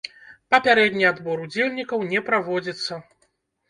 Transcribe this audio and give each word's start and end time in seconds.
Папярэдні 0.53 1.05
адбор 1.11 1.45
удзельнікаў 1.45 2.05
не 2.17 2.27
праводзіцца. 2.31 2.93